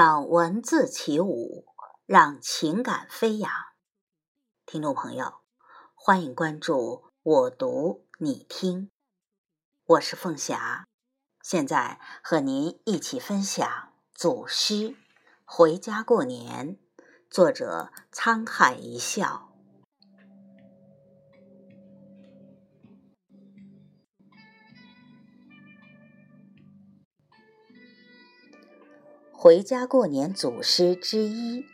[0.00, 1.74] 让文字起舞，
[2.06, 3.50] 让情感飞扬。
[4.64, 5.40] 听众朋友，
[5.92, 8.92] 欢迎关注我读你听，
[9.84, 10.86] 我是凤霞，
[11.42, 14.74] 现在和您一起分享祖诗
[15.44, 16.76] 《回家过年》，
[17.28, 19.47] 作者沧海一笑。
[29.40, 31.64] 回家过年祖诗之一，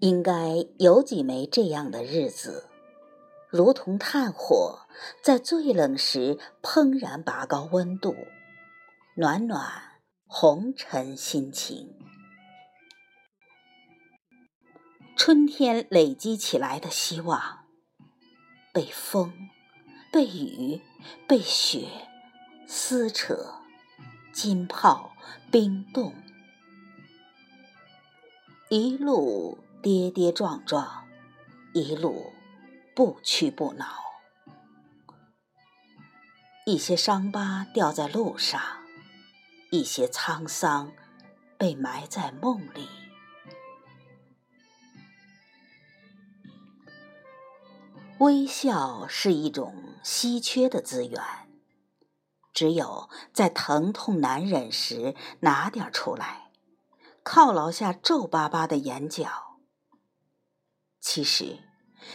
[0.00, 0.34] 应该
[0.78, 2.68] 有几枚这样的日子，
[3.48, 4.80] 如同炭火
[5.22, 8.14] 在最冷时怦然拔高温度，
[9.16, 9.64] 暖暖
[10.26, 11.98] 红尘心情。
[15.16, 17.64] 春天累积起来的希望，
[18.74, 19.32] 被风、
[20.12, 20.82] 被雨、
[21.26, 21.88] 被雪
[22.66, 23.59] 撕扯。
[24.42, 25.14] 金泡
[25.50, 26.14] 冰冻，
[28.70, 31.06] 一路跌跌撞撞，
[31.74, 32.32] 一路
[32.96, 33.84] 不屈不挠。
[36.64, 38.62] 一些伤疤掉在路上，
[39.70, 40.90] 一些沧桑
[41.58, 42.88] 被埋在梦里。
[48.20, 51.49] 微笑是一种稀缺的资源。
[52.52, 56.50] 只有在疼痛难忍时拿点出来，
[57.24, 59.58] 犒劳下皱巴巴的眼角。
[61.00, 61.58] 其实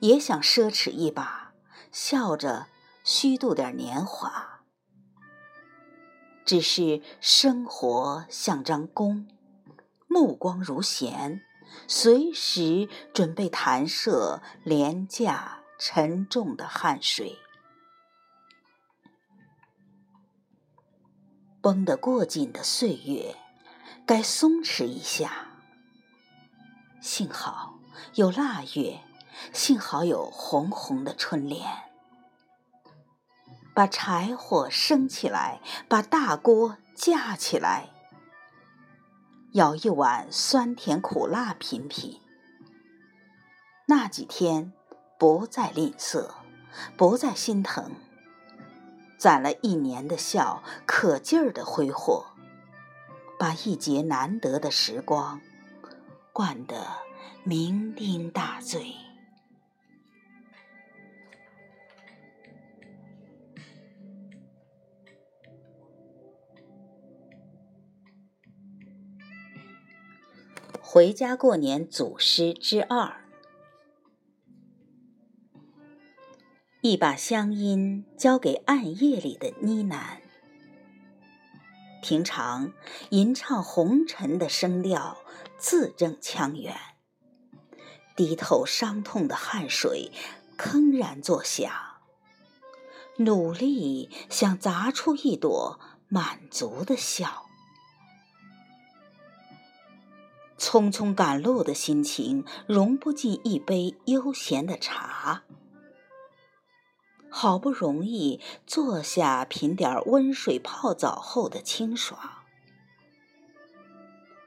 [0.00, 1.54] 也想奢侈一把，
[1.90, 2.66] 笑着
[3.04, 4.62] 虚度点年华。
[6.44, 9.26] 只是生活像张弓，
[10.06, 11.42] 目光如弦，
[11.88, 17.38] 随时准备弹射廉价沉重的汗水。
[21.66, 23.34] 绷得过紧的岁月，
[24.06, 25.48] 该松弛一下。
[27.00, 27.80] 幸好
[28.14, 29.00] 有腊月，
[29.52, 31.66] 幸好有红红的春联。
[33.74, 37.88] 把柴火升起来，把大锅架起来，
[39.54, 42.20] 舀一碗酸甜苦辣品品。
[43.88, 44.72] 那几天，
[45.18, 46.30] 不再吝啬，
[46.96, 47.90] 不再心疼。
[49.18, 52.26] 攒了一年的笑，可劲儿的挥霍，
[53.38, 55.40] 把一节难得的时光
[56.32, 56.86] 灌得
[57.46, 58.94] 酩酊大醉。
[70.80, 73.25] 回家过年祖诗之二。
[76.88, 80.18] 一把乡音交给暗夜里的呢喃，
[82.00, 82.72] 平常
[83.10, 85.16] 吟唱红尘的声调
[85.58, 86.76] 字正腔圆，
[88.14, 90.12] 低头伤痛的汗水
[90.56, 91.72] 铿然作响，
[93.16, 97.46] 努力想砸出一朵满足的笑，
[100.56, 105.42] 匆匆赶路的心情融不进一杯悠闲的茶。
[107.38, 112.18] 好不容易坐下品点温水泡澡后的清爽，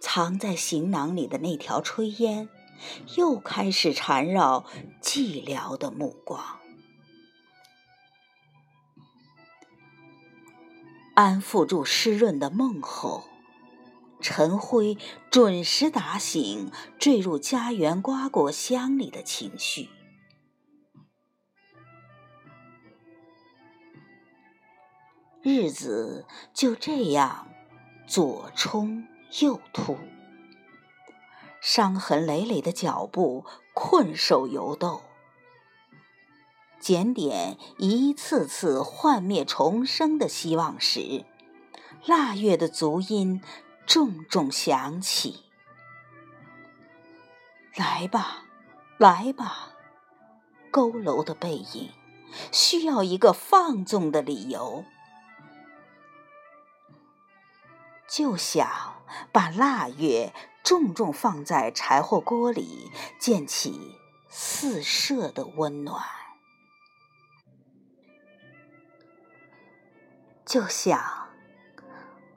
[0.00, 2.48] 藏在行囊里的那条炊烟，
[3.16, 4.64] 又开始缠绕
[5.02, 6.40] 寂寥的目光。
[11.16, 13.24] 安抚住湿润的梦后，
[14.20, 14.96] 陈辉
[15.28, 16.70] 准时打醒
[17.00, 19.88] 坠入家园瓜果香里的情绪。
[25.48, 27.46] 日子就这样
[28.04, 29.06] 左冲
[29.38, 29.96] 右突，
[31.60, 35.02] 伤痕累累的脚步困兽犹斗，
[36.80, 41.24] 检点一次次幻灭重生的希望时，
[42.06, 43.40] 腊月的足音
[43.86, 45.44] 重重响起。
[47.76, 48.46] 来吧，
[48.98, 49.68] 来吧，
[50.72, 51.92] 佝偻的背影，
[52.50, 54.84] 需要一个放纵的理由。
[58.16, 60.32] 就想把腊月
[60.64, 62.90] 重重放在柴火锅里，
[63.20, 66.02] 溅起四射的温暖。
[70.46, 71.28] 就想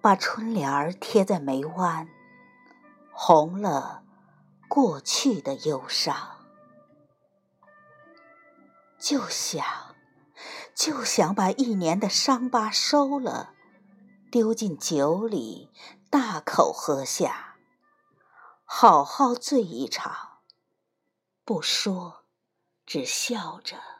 [0.00, 2.08] 把春联贴在眉弯，
[3.12, 4.02] 红了
[4.66, 6.44] 过去的忧伤。
[8.98, 9.64] 就想，
[10.74, 13.54] 就想把一年的伤疤收了。
[14.30, 15.70] 丢进酒里，
[16.10, 17.56] 大口喝下，
[18.64, 20.40] 好好醉一场。
[21.44, 22.24] 不说，
[22.84, 23.97] 只笑着。